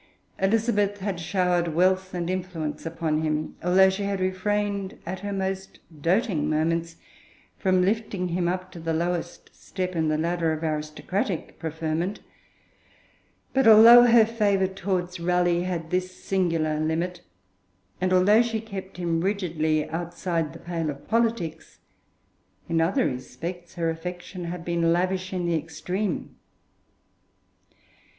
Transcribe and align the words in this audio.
Elizabeth 0.39 0.97
had 1.01 1.19
showered 1.19 1.75
wealth 1.75 2.11
and 2.15 2.27
influence 2.27 2.87
upon 2.87 3.21
him, 3.21 3.55
although 3.63 3.91
she 3.91 4.01
had 4.05 4.19
refrained, 4.19 4.97
at 5.05 5.19
her 5.19 5.31
most 5.31 5.77
doting 6.01 6.49
moments, 6.49 6.95
from 7.59 7.83
lifting 7.83 8.29
him 8.29 8.47
up 8.47 8.71
to 8.71 8.79
the 8.79 8.95
lowest 8.95 9.51
step 9.55 9.95
in 9.95 10.07
the 10.07 10.17
ladder 10.17 10.53
of 10.53 10.63
aristocratic 10.63 11.59
preferment. 11.59 12.19
But 13.53 13.67
although 13.67 14.07
her 14.07 14.25
favour 14.25 14.65
towards 14.65 15.19
Raleigh 15.19 15.65
had 15.65 15.91
this 15.91 16.09
singular 16.17 16.79
limit, 16.79 17.21
and 18.01 18.11
although 18.11 18.41
she 18.41 18.59
kept 18.59 18.97
him 18.97 19.21
rigidly 19.21 19.87
outside 19.87 20.51
the 20.53 20.57
pale 20.59 20.89
of 20.89 21.07
politics, 21.07 21.77
in 22.67 22.81
other 22.81 23.05
respects 23.05 23.75
her 23.75 23.91
affection 23.91 24.45
had 24.45 24.65
been 24.65 24.91
lavish 24.91 25.31
in 25.31 25.45
the 25.45 25.53
extreme. 25.55 26.37